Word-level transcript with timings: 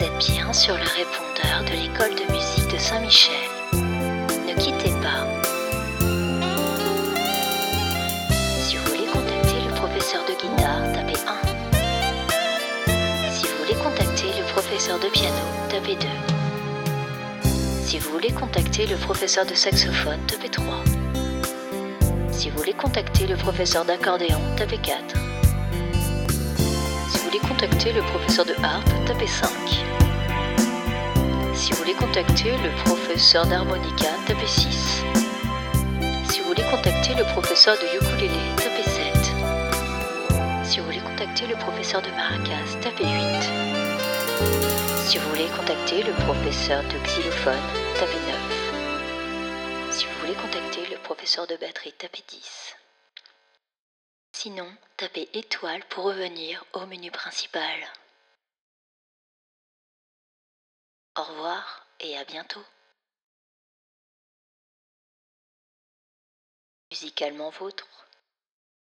Vous 0.00 0.06
êtes 0.06 0.32
bien 0.32 0.48
sur 0.54 0.74
le 0.74 0.82
répondeur 0.82 1.62
de 1.66 1.72
l'école 1.72 2.14
de 2.14 2.24
musique 2.32 2.68
de 2.72 2.78
Saint-Michel. 2.78 3.34
Ne 3.74 4.54
quittez 4.58 4.92
pas. 5.02 5.26
Si 8.62 8.76
vous 8.76 8.84
voulez 8.86 9.04
contacter 9.12 9.60
le 9.62 9.70
professeur 9.74 10.24
de 10.24 10.32
guitare, 10.32 10.90
tapez 10.94 11.18
1. 11.26 11.42
Si 13.30 13.44
vous 13.44 13.56
voulez 13.62 13.74
contacter 13.74 14.32
le 14.38 14.44
professeur 14.50 14.98
de 14.98 15.08
piano, 15.08 15.36
tapez 15.68 15.96
2. 15.96 16.06
Si 17.84 17.98
vous 17.98 18.12
voulez 18.12 18.32
contacter 18.32 18.86
le 18.86 18.96
professeur 18.96 19.44
de 19.44 19.52
saxophone, 19.52 20.20
tapez 20.26 20.48
3. 20.48 20.82
Si 22.30 22.48
vous 22.48 22.56
voulez 22.56 22.72
contacter 22.72 23.26
le 23.26 23.36
professeur 23.36 23.84
d'accordéon, 23.84 24.40
tapez 24.56 24.78
4. 24.78 25.14
Si 27.10 27.18
vous 27.18 27.24
voulez 27.24 27.40
contacter 27.40 27.92
le 27.92 28.00
professeur 28.00 28.46
de 28.46 28.54
harpe, 28.62 28.88
tapez 29.06 29.26
5. 29.26 29.50
Si 31.90 31.96
vous 31.96 32.02
voulez 32.02 32.14
contacter 32.14 32.56
le 32.56 32.70
professeur 32.84 33.46
d'harmonica, 33.46 34.10
tapez 34.24 34.46
6. 34.46 35.02
Si 36.30 36.38
vous 36.38 36.46
voulez 36.46 36.62
contacter 36.70 37.14
le 37.16 37.24
professeur 37.24 37.76
de 37.78 37.86
ukulélé, 37.96 38.38
tapez 38.56 38.84
7. 38.84 39.12
Si 40.62 40.78
vous 40.78 40.84
voulez 40.86 41.00
contacter 41.00 41.48
le 41.48 41.56
professeur 41.56 42.00
de 42.00 42.10
maracas, 42.10 42.78
tapez 42.80 43.02
8. 43.02 43.10
Si 45.04 45.18
vous 45.18 45.28
voulez 45.30 45.48
contacter 45.48 46.04
le 46.04 46.12
professeur 46.12 46.84
de 46.84 46.96
xylophone, 47.08 47.58
tapez 47.98 48.20
9. 48.20 49.90
Si 49.90 50.06
vous 50.06 50.20
voulez 50.20 50.34
contacter 50.34 50.86
le 50.92 50.96
professeur 50.98 51.48
de 51.48 51.56
batterie, 51.56 51.92
tapez 51.98 52.22
10. 52.28 52.76
Sinon, 54.30 54.68
tapez 54.96 55.28
étoile 55.34 55.82
pour 55.88 56.04
revenir 56.04 56.64
au 56.72 56.86
menu 56.86 57.10
principal. 57.10 57.80
Au 61.16 61.22
revoir 61.22 61.86
et 62.00 62.16
à 62.16 62.24
bientôt. 62.24 62.64
Musicalement 66.90 67.50
vôtre. 67.50 68.09